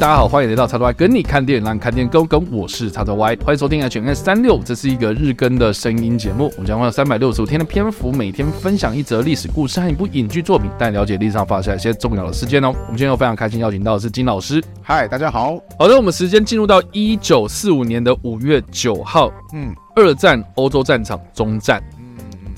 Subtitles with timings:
[0.00, 2.50] 大家好，欢迎来到叉叉 Y 跟你看电影，让你看电影更跟。
[2.50, 6.50] 我是叉叉 Y，欢迎收听 HNS 三六，这是一个日更的声音节目。
[6.56, 12.68] 我们将会有三百六十五天的篇幅，每天分享一则历史故事和一部影剧作品，带你了解历史上发生一些重要的事件哦。
[12.68, 14.64] 我们今天又非常开心邀请到的是金老师。
[14.80, 15.60] 嗨，大家好。
[15.78, 21.78] 好的，我们时间进入到一九四五年的五月九号，嗯，二战欧洲战场终战。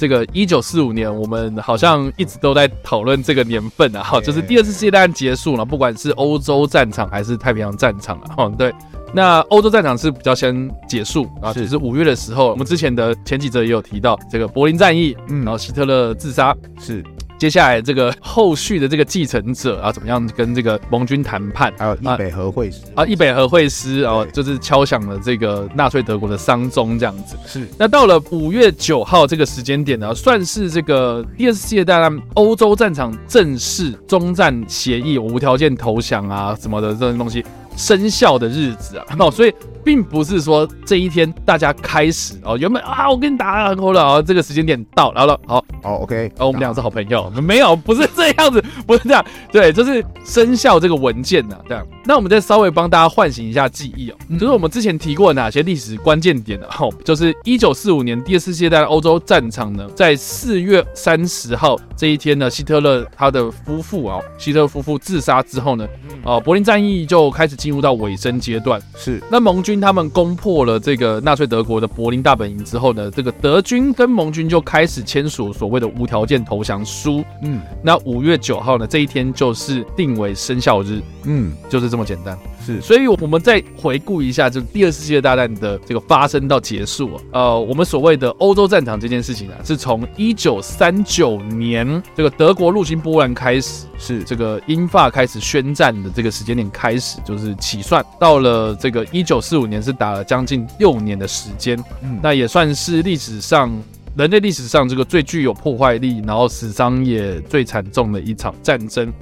[0.03, 8.75] 这个一九四五年，我们好像一直都在讨论这个年份啊，哈，就是第二次世界大战结束了，不管是欧洲战场还是太平洋战场啊，哈，对，
[9.15, 16.53] 那欧洲战场是比较先结束啊，只是五月的时候，我们之前的前几则也有提到这个柏林战役，嗯，然后希特勒自杀。
[16.81, 17.01] 是。
[17.43, 21.75] 接下来这个后续的这个继承者啊，怎么样跟这个盟军谈判？
[21.77, 27.37] 还有易北和会师啊，易北和会师哦，就是敲响了这个纳粹德国的丧钟，这样子。
[27.45, 27.67] 是。
[27.77, 37.45] 那到了五月九号这个时间点呢，算是这个第二次世界大战欧洲战场正式终战协议，无条件投降啊什么的这种东西
[37.77, 39.17] 生效的日子啊。
[39.19, 39.53] 哦，所以。
[39.85, 51.87] 并不是说这一天大家开始哦，原本啊，我跟你打很好了啊，这个时间点到，然后了，好，好，OK，哦，我们俩是好朋友，没有，不是这样子，不是这样，对，就是生效这个文件呐，这样。
[52.05, 56.67] 那我们再稍微帮大家唤醒一下记忆哦，就是我们之前提过哪些历史关键点呢？
[56.79, 65.87] 哦，就是一九四五年第二次世界大战欧洲战场呢，在四月三十号这一天呢，希特勒他的夫妇啊，希特勒夫妇自杀之后呢，
[66.25, 69.72] 哦，柏林战役就开始进入到尾声阶段，是，那盟军。
[69.81, 77.25] 他们攻破了这个纳粹德国的柏林大本营之后呢，这个德军跟盟军就开始签署所谓的无条件投降书。
[77.43, 81.01] 嗯，那五月九号呢，这一天就是定为生效日。
[81.25, 82.39] 嗯，就是这么简单。
[82.65, 87.21] 是，所以我们再回顾一下，就第二次世界大战的这个发生到结束。
[87.33, 101.77] 呃，我们所谓的欧洲战场这件事情啊，是从一九三九年这个德国入侵波兰开始，是这个英法开始宣战的这个时间点开始，就是起算到了这个一九四五年，是打了将近六年的时间。
[102.03, 103.71] 嗯，那也算是历史上
[104.17, 109.13] 人类历史上这个最具有破坏力，然后死伤也最惨重的一场战争。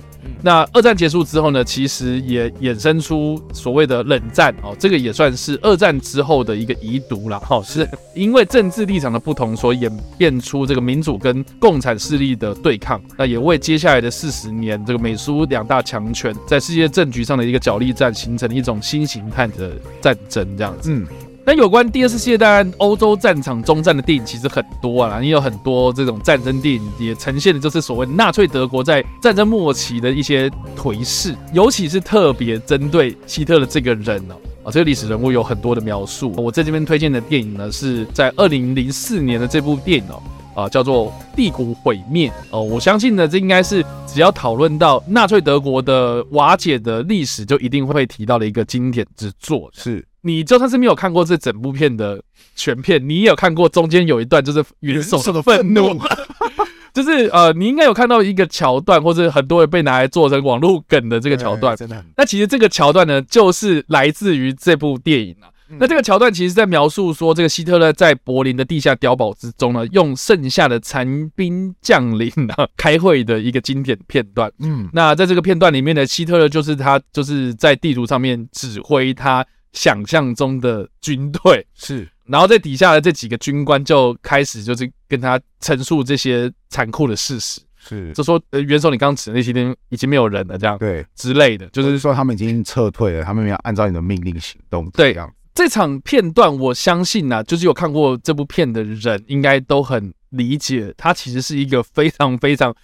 [0.43, 7.39] 那二战结束之后呢，其实也衍生出所谓的冷战哦，这个也算是二战之后的一个遗毒了。
[7.41, 20.93] 哈，是 因为政治立场的不同所演变出这个民主跟共产势力的对抗，那也为接下来的四十年这个美苏两大强权在世界政局上的一个角力战形成了一种新形态的战争这样子。
[20.93, 21.07] 嗯。
[21.43, 36.33] 那有关第二次世界大战欧洲战场终战的电影其实很多啊，也有很多这种战争电影也呈现的就是所谓纳粹德国在战争末期的一些颓势，尤其是特别针对希特勒这个人哦，啊，这个历史人物有很多的描述。
[36.37, 40.23] 我在这边推荐的电影呢，是在二零零四年的这部电影哦，
[40.63, 50.05] 啊，叫做《帝国毁灭》哦，我相信呢，这应该是只要讨论到纳粹德国的瓦解的历史，就一定会被提到的一个经典之作，是。
[50.23, 52.23] 你就算是没有看过这整部片的
[52.55, 55.99] 全片，你也有看过中间有一段就是元首的愤怒，
[56.93, 61.77] 就是呃，你应该有看到一个桥段，或者很多人被拿来做成网络梗的这个桥段。
[61.77, 65.49] 真的，那其实这个桥段呢，就是来自于这部电影啊。
[65.79, 74.51] 那这个桥段其实在描述说，这个希特勒在柏林的地下碉堡之中呢，用剩下的残兵将领啊 开会的一个经典片段。
[74.59, 79.47] 嗯，那在这个片段里面呢，希特勒就是他就是在地图上面指挥他。
[79.73, 94.91] 想象中的军队是，然后在底下的这几个军官就开始就是跟他陈述这些残酷的事实，是就说呃，元首你刚指的那些天已经没有人了，这样对之类的，就是说他们已经撤退了，他们没有按照你的命令行动。
[94.91, 95.17] 对，
[95.55, 102.75] 这场片段我相信呐、啊，就是有看过这部片的人应该都很理解，它其实是一个非常非常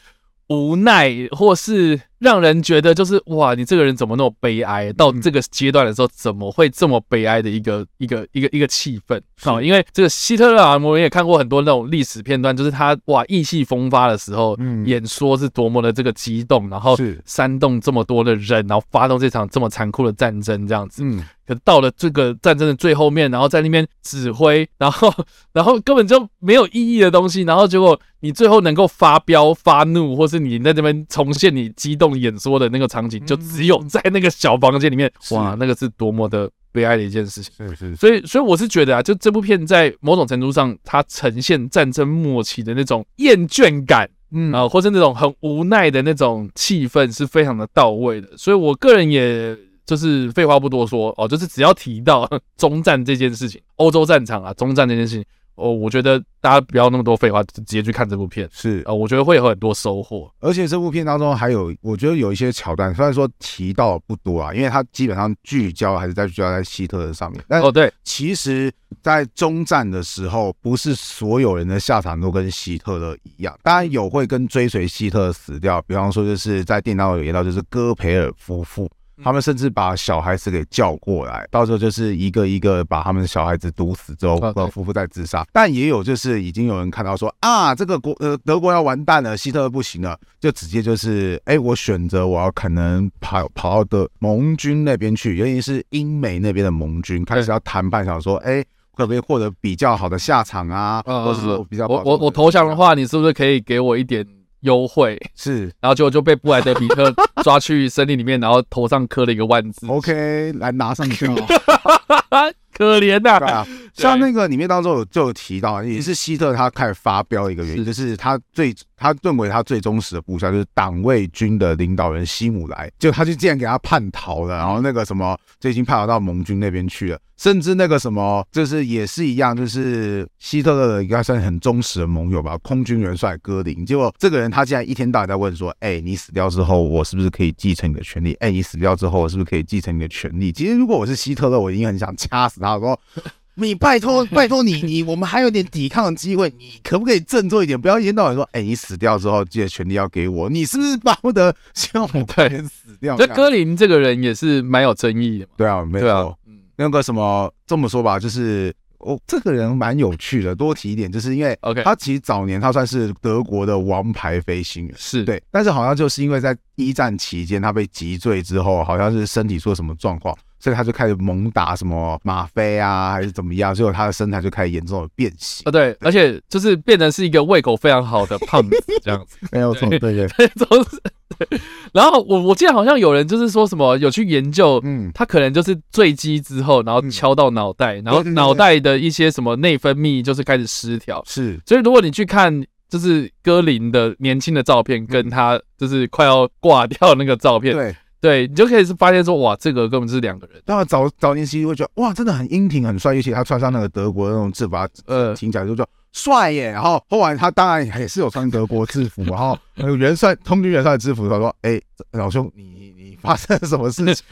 [0.48, 2.00] 无奈或是。
[2.18, 4.92] 让人觉得就是哇，你这个人怎么那么悲哀？
[4.92, 9.60] 到这个阶段的时候，怎么会这么悲哀的一个一个一个一个气氛啊？
[9.60, 16.96] 因为这个希特勒啊，我们也看过很多那种历史片段，就是他哇意气风发的时候，嗯，演说是多么的这个激动，然后
[17.26, 21.02] 煽动这么多的人，然后发动这场这么残酷的战争这样子。
[21.04, 25.12] 嗯，可到了这个战争的最后面，然后在那边指挥，然后
[25.52, 32.05] 然后根本就没有意义的东西，然后结果你最后能够发飙发怒，或是你在这边重现你激动。
[32.14, 37.52] 演说的那个场景，就只有在那个小房间里面，哇，那个是多么的悲哀的一件事情。
[37.68, 48.28] 是是，所以所以我是觉得啊，就这部片在某种程度上，它呈现战争末期的那种厌倦感，嗯啊，或是那种很无奈的那种气氛，是非常的到位的。
[48.36, 49.56] 所以我个人也
[49.86, 55.24] 就是废话不多说哦，就是只要提到 中战这件事情，欧洲战场啊，中战这件事情。
[55.56, 58.48] 哦，我觉得大家不要那么多废话，就直接去看这部片。
[58.52, 60.30] 是啊、呃，我觉得会有很多收获。
[60.40, 67.42] 而且这部片当中还有，我觉得有一些桥段，虽然说提到不多啊，因为它基本上聚焦还是在聚焦在希特勒上面。
[67.48, 68.72] 但哦，对，其实，
[69.02, 78.88] 在终战的时候，不是所有人的下场都跟希特勒一样，当然有会跟追随希特勒死掉，比方说就是在电影当中有演到，就是戈培尔夫妇。
[79.22, 85.46] 他们甚至把小孩子给叫过来，到时候就是一个一个把他们的小孩子毒死之后，夫妇再自杀。
[85.52, 98.62] 但也有就是已经有人看到说啊，这个国呃德国要完蛋了，希特勒不行了，就直接就是哎，我选择我要可能跑跑到的盟军那边去，尤其是英美那边的盟军开始要谈判，想说哎，
[98.94, 101.02] 可不可以获得比较好的下场啊？
[101.06, 104.26] 或者说比较我我我投降的话，你是不是可以给我一点？
[104.66, 107.10] 优惠是，然后结果就被布莱德比特
[107.42, 109.86] 抓去森林里面，然后头上磕了一个万字。
[109.86, 111.26] OK，来拿上去。
[112.76, 138.32] 可怜呐、啊，对啊，像那个里面当中有就有提到，也是希特他开始发飙的一个原因，就是他最他认为他最忠实的部下就是党卫军的领导人希姆莱，就他就竟然给他叛逃了，然后那个什么就已经叛逃到盟军那边去了，甚至那个什么就是也是一样，就是希特勒的应该算很忠实的盟友吧，空军元帅戈林，结果这个人他竟然一天到晚在问说，哎、欸，你死掉之后，我是不是可以继承你的权利？
[138.34, 140.52] 哎、欸，你死掉之后，我是不是可以继承你的权利？
[140.52, 142.65] 其实如果我是希特勒，我已经很想掐死他。
[142.66, 142.98] 他说
[143.54, 147.80] ：“你拜托， 拜托你，你我们还有点抵抗的机会，你可不可以振作一点？
[147.80, 156.38] 不要一天到晚说，哎，你死掉之后，这些权利要给我，你是不是巴不得希望我快点 死掉？”这戈林这个人也是蛮有争议的，对啊，没错。
[156.46, 160.54] 嗯，那个什么这么说吧，就是哦，这个人蛮有趣的。
[160.54, 170.36] 多提一点，就是因为，OK，他其实早年他算是德国的王牌飞行员，是对，但是好像就是因为在一战期间他被击坠之后，好像是身体出了什么状况。
[170.58, 173.74] 所以他就开始猛打什么吗啡啊，还是怎么样？
[173.74, 180.28] 最后他的身材就开始严重的变形啊，对，而且就是变成是一个胃口非常好的胖子这样子， 没有错，对对，
[180.68, 181.00] 都是。
[181.92, 191.60] 然后我我记得好像有人就是说什么有去研究，嗯，他可能就是坠机之后，然后敲到脑袋，然后脑袋的一些什么内分泌就是开始失调，是。
[191.66, 197.94] 所以如果你去看就是歌林的年轻的照片，跟他就是快要挂掉那个照片，对。
[198.26, 200.60] 对，你就可以是发现说，哇，这个根本是两个人。
[200.64, 204.74] 当然早早年其实会觉得，哇，真的很英挺、很帅，尤其他穿上那个德国的那种制服，
[205.06, 206.72] 呃，听起来就叫帅耶。
[206.72, 209.56] 然后后来他当然也是有穿德国制服，然后
[209.96, 211.80] 元帅、空军元帅的制服，他说，哎，
[212.10, 214.24] 老兄，你你发生了什么事情？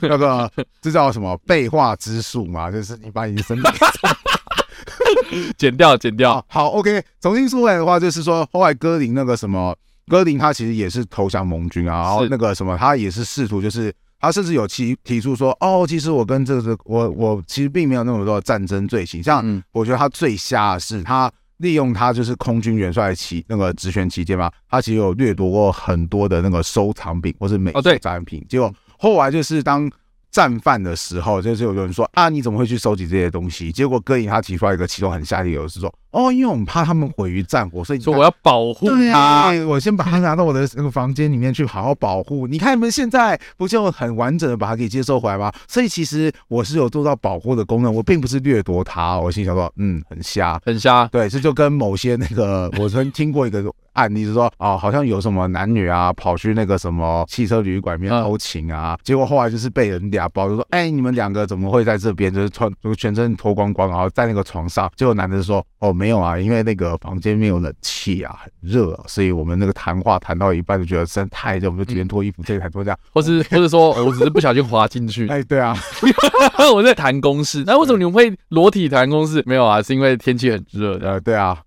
[0.00, 0.50] 那个
[0.80, 2.70] 这叫什么背话之术嘛？
[2.70, 3.68] 就是你把你的身体
[5.58, 6.42] 剪掉，剪掉。
[6.48, 9.76] 好，OK，重新说来的话，就是说后来戈林那个什么。
[10.06, 29.90] 戈林他其实也是投降盟军啊，然后那个什么，他也是试图，就是他甚至有提提出说，哦，其实我跟这个我我其实并没有那么多战争罪行，像我觉得他最瞎的是他利用他就是空军元帅期那个职权期间嘛，他其实有掠夺过很多的那个收藏品或是美术展品，结果后来就是当
[30.34, 33.70] 战犯的时候，就是有人说啊，你怎么会去收集这些东西？
[33.70, 35.94] 结果哥影他提出来一个其中很下的理由是说。
[36.10, 39.50] 哦，因为我们怕他们毁于战火，所以说我要保护他。
[39.50, 42.46] 对，我先把他拿到我的那个房间里面去，好好保护。
[42.50, 45.52] 你看你们现在不就很完整的把它给接收回来吗？
[45.68, 49.18] 所以其实我是有做到保护的功能，我并不是掠夺他。
[49.18, 51.06] 我心想说，嗯，很瞎，很瞎。
[51.08, 62.32] 对，这就跟某些那个，我曾听过一个案例，是说，哦，好像有什么男女啊，跑去那个什么汽车旅馆里面偷情啊，结果后来就是被人俩包，就说，哎，你们两个怎么会在这边？
[62.32, 64.90] 就是穿，就全身脱光光，然后在那个床上。
[64.96, 75.76] 结果男的说，哦，没有啊，因为那个房间没有冷气啊，很热啊，所以我们那个谈话谈到一半就觉得真的太热，我们就提前脱衣服，这才脱这样，或是或者说我只是不小心滑进去，哎，对啊，
[76.74, 79.42] 我在谈公事，那为什么你们会裸体谈公事？
[79.46, 81.58] 没有啊，是因为天气很热，呃，对啊。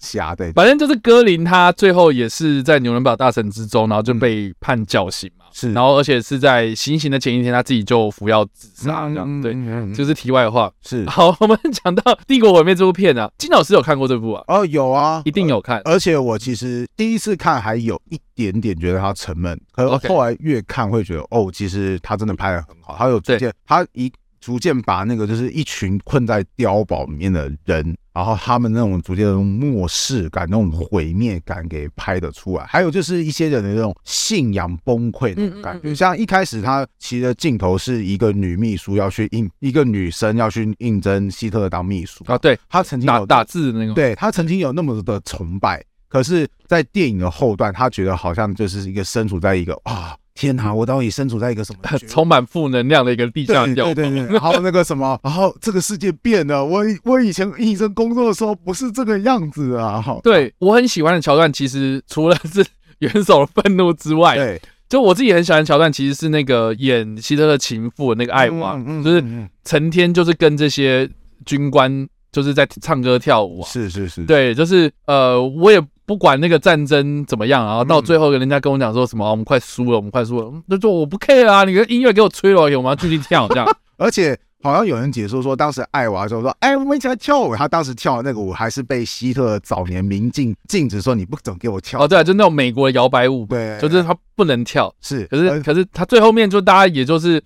[0.00, 5.44] 瞎的，反正就是戈林，他最后也是在纽伦堡大审之中，然后就被判绞刑嘛。
[5.52, 9.08] 是，然后而且是在行刑的前一天，他自己就服药自杀。
[9.08, 9.54] 这样，对，
[9.92, 10.72] 就是题外话。
[10.80, 14.44] 是，好，我们讲到《帝国毁灭》这部片啊， 金老师有看过这部啊？
[14.46, 15.82] 哦，有啊，一定有看。
[15.84, 22.94] 而且我其实第一次看还有一点点觉得他沉闷，可是后来越看会觉得，哦，其实他真的拍的很好。
[22.96, 24.10] 他有逐渐，他一
[24.40, 27.96] 逐渐把那个就是一群困在碉堡里面的人。
[28.12, 49.99] 然后他们那种逐渐的末世感、那种毁灭感给拍的出来，还有就是一些人的那种信仰崩溃的感觉，像一开始他其实镜头是一个女秘书要去应一个女生要去应征希特勒当秘书啊，对，他曾经打打字的那个，对，他曾经有那么的崇拜，可是，在电影的后段，他觉得好像就是一个身处在一个啊。
[50.40, 53.92] 天哪，我到底身处在一个什么 充满负能量的一个地下碉堡？
[53.92, 56.64] 对对对，然后那个什么， 然后这个世界变了。
[56.64, 60.00] 我我以前医生工作的时候不是这个样子啊！
[60.00, 62.64] 好，对我很喜欢的桥段，其实除了是
[63.00, 69.22] 元首的愤怒之外，对，就我自己很喜欢的桥段，其实是那个演希特勒情妇的那个艾娃，嗯嗯嗯、就是
[69.66, 71.06] 成天就是跟这些
[71.44, 75.78] 军官就是在唱歌跳舞啊，是是是，对，就是呃，我也。
[76.10, 83.76] 不管那个战争怎么样，然后到最后人家跟我讲说什么，嗯、我们快输了，我们快输了，那就说我不 care 啊，你的音乐给我吹了，我们要继续跳这样。
[83.96, 87.54] 而且好像有人解说说，当时艾娃就说，哎，我们一起来跳舞。
[87.54, 92.02] 他当时跳的那个舞还是被希特早年明禁禁止说你不准给我跳。
[92.02, 94.92] 哦，对、啊，就那种美国的摇摆舞，对，就是他不能跳。
[95.00, 97.40] 是，可是可是他最后面就大家也就是。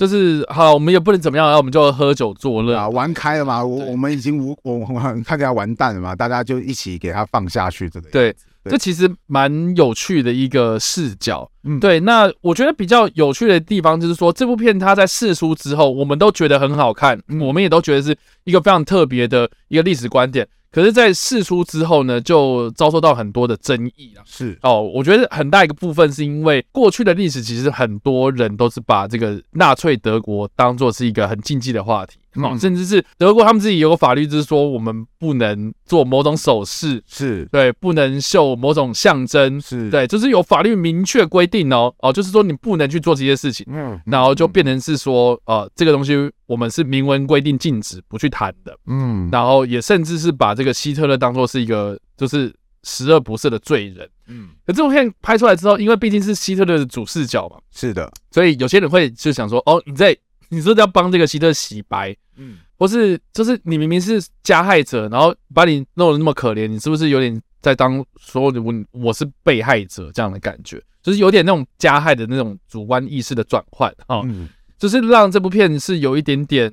[0.00, 3.62] 就是好，我们也不能怎么样，然后我们就喝酒作乐啊，玩开了嘛。
[3.62, 4.86] 我我们已经无我我
[5.22, 8.32] 看起来完蛋了嘛，大家就一起给他放下去，对不对，
[8.64, 11.46] 对这其实蛮有趣的一个视角。
[11.64, 12.00] 嗯，对。
[12.00, 20.48] 那我觉得比较有趣的地方就是说，这部片它在试出之后，我们都觉得很好看，我们也都觉得是一个非常特别的一个历史观点。
[20.72, 24.22] 可是，在释出之后呢，就遭受到很多的争议啊。
[24.24, 24.58] 是。
[24.62, 32.18] 哦，我觉得很大一个部分是因为过去的历史，其实很多人都是把这个纳粹德国当做是一个很禁忌的话题。
[32.36, 37.44] 哦，甚至是德国他们自己有个法律，就是说我们不能做某种手势，是。
[37.50, 39.90] 对，不能秀某种象征，是。
[39.90, 52.52] 对，就是有法律明确规定哦，哦，就是说你不能去做这些事情，嗯，然后就变成是说，呃，这个东西我们是明文规定禁止不去谈的，嗯，然后也甚至是把这个希特勒当做是一个就是
[52.82, 60.16] 十恶不赦的罪人，嗯，可这部片拍出来之后，因为毕竟是希特勒的主视角嘛，是的，所以有些人会就想说，哦，你在。
[60.52, 62.12] 你是不是要帮这个希特洗白？
[62.36, 70.82] 嗯，或是就是你明明是加害者，然后把你弄得那么可怜，你是不是有点在当说我我是被害者这样的感觉？
[71.04, 74.48] 就是有点那种加害的那种主观意识的转换啊，嗯，
[74.80, 76.72] 就是让这部片是有一点点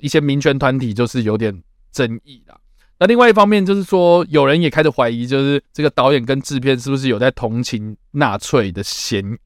[0.00, 2.56] 一些民权团体就是有点争议啦。
[3.00, 9.36] 那另外一方面就是说，有人也开始怀疑，就是这个导演跟制片是不是有在同情纳粹的嫌疑？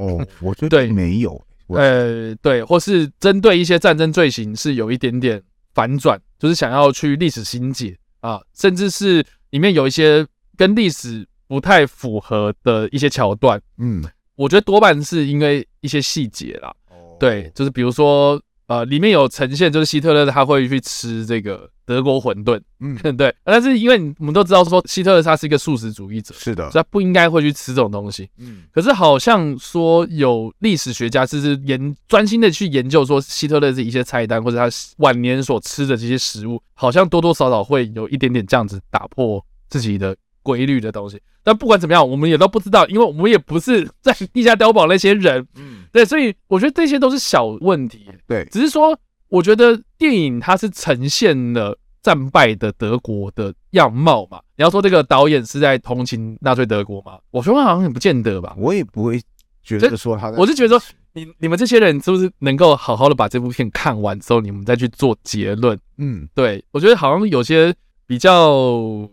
[0.00, 1.44] 哦，我觉得没有。
[1.66, 5.42] 呃，对，或是针对一些战争罪行是有一点点
[5.74, 10.24] 反转，就是想要去历史新解啊，甚至是里面有一些
[10.56, 13.60] 跟历史不太符合的一些桥段。
[13.78, 14.02] 嗯，
[14.36, 16.72] 我觉得多半是因为一些细节啦。
[17.18, 21.70] 哦，对，就是比如说，呃，里面有呈现，就是希特勒他会去吃这个。
[21.88, 41.18] 德国馄饨，嗯， 对，但是因为我们都知道说希特勒他是一个素食主义者，是的，所以他不应该会去吃这种东西，嗯，可是好像说有历史学家就是研专心的去研究说希特勒这一些菜单或者他晚年所吃的这些食物，好像多多少少会有一点点这样子打破自己的规律的东西。
[41.42, 48.98] 但不管怎么样，我们也都不知道，因为我们也不是在地下碉堡那些人，嗯，对，所以我觉得这些都是小问题，对，只是说。
[49.30, 54.40] 我觉得电影它是呈现了战败的德国的样貌嘛。
[54.56, 57.18] 你要说这个导演是在同情纳粹德国吗？
[57.30, 58.54] 我说好像也不见得吧。
[58.56, 59.20] 我也不会
[59.62, 60.30] 觉得说他。
[60.30, 65.78] 我是觉得说，你你们这些人是不是能够好好的把这部片看完之后，你们再去做结论？
[65.98, 67.74] 嗯，对，我觉得好像有些
[68.06, 69.06] 比较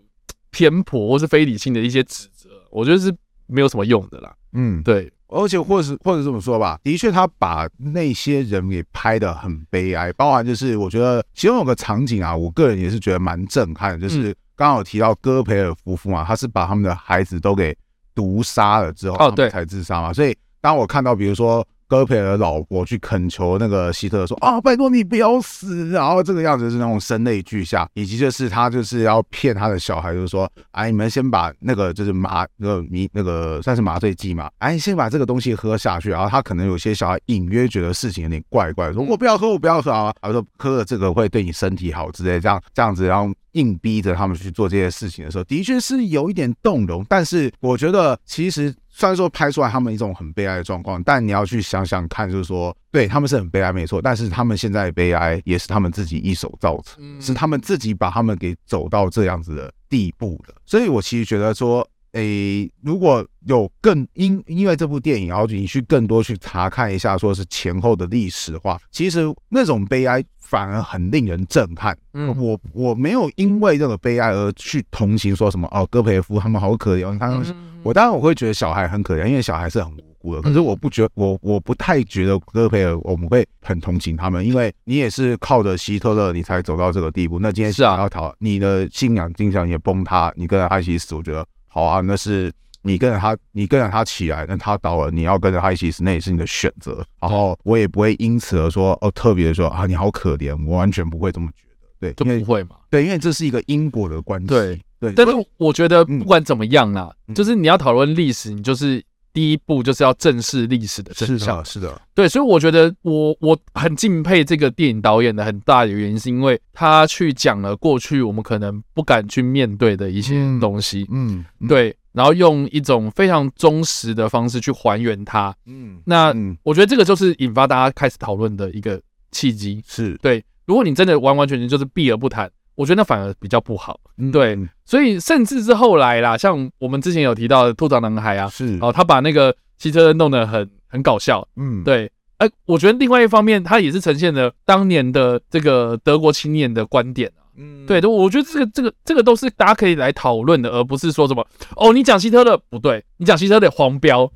[0.50, 3.14] 偏颇或是非理性的一些指责，我觉得是
[3.48, 4.34] 没有什么用的啦。
[4.54, 5.12] 嗯，对。
[5.36, 17.76] 而且，或者是或者这么说吧，的确，他把那些人给拍得很悲哀，包含就是我觉得其中有个场景啊，我个人也是觉得蛮震撼，就是刚刚有提到戈培尔夫妇嘛，他是把他们的孩子都给
[18.14, 20.14] 毒杀了之后，哦，对，才自杀嘛。
[20.14, 21.68] 所以当我看到比如说。
[21.88, 47.06] 戈培尔的老婆去恳求那个希特勒说：“啊，拜托你不要死。”然后这个样子是那种声泪俱下，以及就是他就是要骗他的小孩，就是说：“哎，你们先把那个就是麻那个迷那个算是麻醉剂嘛，哎，先把这个东西喝下去。”然后他可能有些小孩隐约觉得事情有点怪怪，说：“我不要喝，我不要喝啊。”他说：“喝了这个会对你身体好之类，这样这样子，然后硬逼着他们去做这些事情的时候，的确是有一点动容。
[47.08, 48.74] 但是我觉得其实。
[48.98, 60.56] 虽然说拍出来他们一种很悲哀的状况，但你要去想想看，就是说，对他们是很悲哀没错，但是他们现在的悲哀也是他们自己一手造成，是他们自己把他们给走到这样子的地步的。
[60.66, 61.86] 所以我其实觉得说，
[62.16, 71.98] 诶，如果有更因因为这部电影，然后你去更多去查看一下，说是前后的历史的话，其实那种悲哀反而很令人震撼。
[72.14, 77.56] 嗯，我我没有因为这个悲哀而去同情说什么哦，戈培尔夫他们好可怜，他们。
[77.84, 80.42] 我当然我会觉得小孩很可怜，因为小孩是很无辜的。
[80.42, 87.38] 可是我不觉得，我我不太觉得戈培尔我们会很同情他们，因为你也是靠着希特勒你才走到这个地步。
[87.40, 92.50] 那今天是啊，要逃，你的信仰、信仰也崩塌，你跟他一起死，我觉得好啊，那是
[92.84, 97.06] 你跟着他，你跟着他起来，那他倒了，你要跟着他一起死，那也是你的选择。
[97.20, 102.14] 然后我也不会因此而说哦，特别的说啊，你好可怜，我完全不会这么觉得。
[102.14, 102.78] 对，就不会嘛？
[102.90, 104.48] 对，因为这是一个因果的关系。
[104.48, 109.04] 对对，但是我觉得不管怎么样啊，嗯、就是你要讨论历史，你就是。
[109.36, 111.64] 第一步就是要正视历史的真相。
[111.66, 129.02] 是的，对，所以我觉得我我很敬佩这个电影导演的很大的原因，是因为他去讲了过去我们可能不敢去面对的一些东西，嗯，对，然后用一种非常忠实的方式去还原它，嗯，那我觉得这个就是引发大家开始讨论的一个
[129.32, 130.42] 契机，是对。
[130.66, 132.50] 如果你真的完完全全就是避而不谈。
[132.76, 134.00] 我觉得那反而比较不好，
[134.32, 138.78] 对，所以甚至是后来啦，像我们之前有提到的《兔掌男孩》啊，是。
[138.82, 154.30] 哦，他把那个汽车弄得很很搞笑，嗯，对，哎，我觉得另外一方面，他也是呈现了当年的这个德国青年的观点啊，嗯，对，我觉得这个这个这个都是大家可以来讨论的，而不是说什么哦，你讲希特勒不对，你讲希特勒黄标。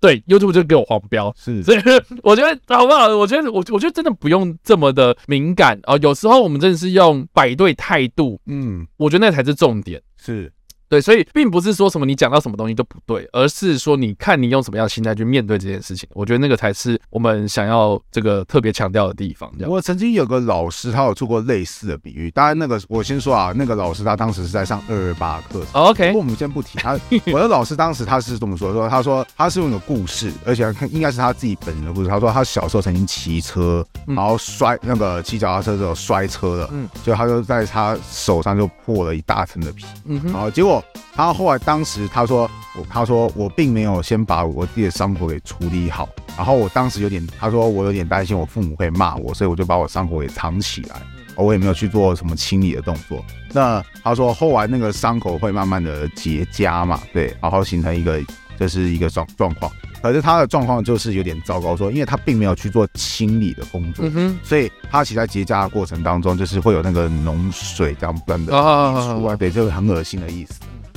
[0.00, 1.78] 对，YouTube 就给我黄标，是，所以
[2.22, 3.08] 我觉得好不好？
[3.16, 10.52] 我觉得我我觉得真的不用这么的敏感啊，有时候我们真的是用摆对态度，嗯，我觉得那才是重点，是。
[10.88, 16.08] 对，所以并不是说什么你讲到什么东西都不对，而是说你看你用什么样的心态去面对这件事情。
[16.14, 19.52] 我觉得那个才是我们想要这个特别强调的地方。
[19.66, 22.30] 我曾经有个老师，他有做过类似的比喻。
[22.30, 25.62] 当然，那个我先说啊，那个老师他当时是在上二二八课。
[25.72, 26.98] OK，不过我们先不提他。
[27.26, 32.08] 我的老师当时他是这么说：说他说他是用个故事，而且应该是他自己本人的故事。
[32.08, 40.77] 他说他小时候曾经骑车，然后摔那个骑脚踏车的时候摔车了，嗯，就他就在他手上就破了一大层的皮，嗯，然后结果。
[41.14, 50.96] 他后来当时他说我他说我并没有先把我自己的伤口给处理好，然后我当时有点他说我有点担心我父母会骂我，所以我就把我伤口给藏起来，
[51.36, 53.24] 我也没有去做什么清理的动作。
[53.52, 58.20] 那他说后来那个伤口会慢慢的结痂嘛，对，然后形成一个
[58.58, 59.70] 这是一个状状况。
[60.00, 70.54] 可是他的状况就是有点糟糕，说因为他并没有去做清理的工作，嗯、哼所以他其实在结痂的过程当中就是会有那个脓水这样不断的出来，对，就是很恶心的意思。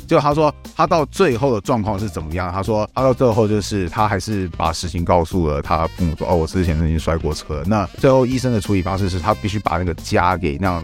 [0.08, 2.52] 就他说，他到最后的状况是怎么样？
[2.52, 7.64] 他说，他到最后就是他还是把事情告诉了他父母，说，哦，我之前曾经摔过车。
[7.66, 10.84] 那最后医生的处理方式是他必须把那个痂给那样。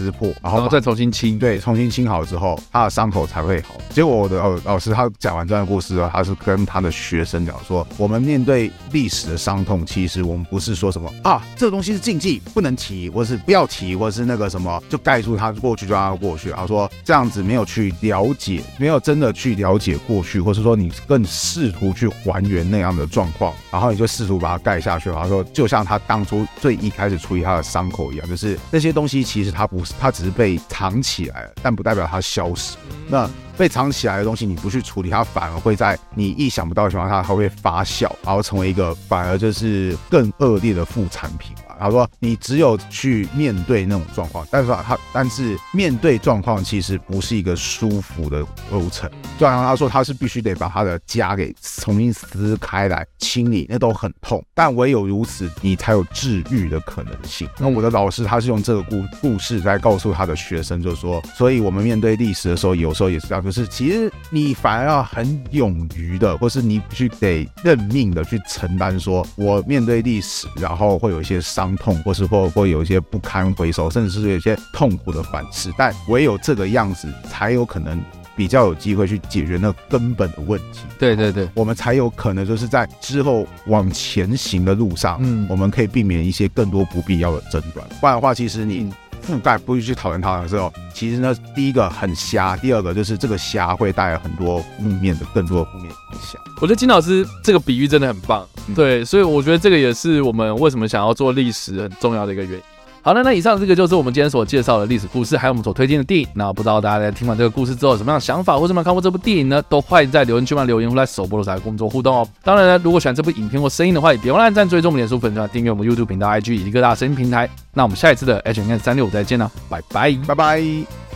[0.00, 3.74] 撕破，然后，再重新清，对，重新清好之后，他的伤口才会好。
[3.90, 16.50] 结果我的老老师他讲完这段故事啊，他是跟他的学生讲说，我们面对历史的伤痛，其实我们不是说什么啊，这个东西是禁忌，不能提，或是不要提，或是那个什么，就盖住它过去就让它过去。
[16.52, 25.10] 他说这样子没有去了解，没有真的去了解过去，或是说你更试图去还原那样的状况，然后你就试图把它盖下去。
[25.10, 29.80] 他说就像他当初最一开始处理他的伤口一样，就是那些东西其实它不。
[29.98, 32.76] 它只是被藏起来了，但不代表它消失。
[33.08, 41.54] 那被藏起来的东西，你不去处理，它反而会在你意想不到的情况下，它会发酵，然后成为一个反而就是更恶劣的副产品。
[41.80, 49.10] 他说：“你只有去面对那种状况，但是他但是面对状况其实不是一个舒服的流程。
[49.38, 54.44] 就好像他说他是必须得把他的家给重新撕开来清理，那都很痛。
[54.54, 57.48] 但唯有如此，你才有治愈的可能性。
[57.58, 78.00] 那我的老师他是用这个故故事来告诉他的学生，就是说，所以我们面对历史的时候，有时候也是这样，就是其实你反而要很勇于的，或是你必须得认命的去承担，说我面对历史，然后会有一些伤。”痛，或是或或有一些不堪回首，甚至是有一些痛苦的反思，但唯有这个样子，才有可能
[78.36, 80.80] 比较有机会去解决那根本的问题。
[80.98, 87.86] 对对对，我们才有可能就是在之后往前行的路上，嗯，我们可以避免一些更多不必要的争端。
[88.00, 96.40] 不然的话，其实你覆盖不去去讨论它的时候，其实呢，第一个很瞎，第二个就是这个瞎会带来很多负面的、更多的负面影响。
[96.60, 98.46] 我觉得金老师这个比喻真的很棒。
[98.74, 102.62] 对，所以我觉得这个也是我们为什么想要做历史很重要的一个原因。
[103.02, 106.28] 好了，那以上这个就是我们今天所介绍的历史故事，还有我们所推荐的电影。
[106.34, 109.62] 那不知道大家在听完这个故事之后有什么样的想法，或者有没有看过这部电影呢？
[109.68, 112.28] 都欢迎在留言区帮留言，或在首播的时候来跟我们做互动哦。
[112.44, 117.48] 当然呢，如果喜欢这部影片或声音的话，也别忘了按赞、追踪我们脸书粉转、订阅我们 YouTube 频道、IG 以及各大声音平台。
[117.72, 121.09] 那我们下一次的 H&M 三六再见了，拜拜，拜拜。